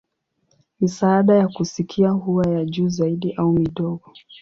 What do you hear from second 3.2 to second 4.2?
au midogo.